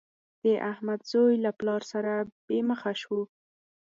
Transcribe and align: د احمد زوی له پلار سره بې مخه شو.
د 0.43 0.45
احمد 0.71 0.99
زوی 1.11 1.33
له 1.45 1.51
پلار 1.59 1.81
سره 1.91 2.11
بې 2.47 2.59
مخه 2.69 2.91
شو. 3.01 3.19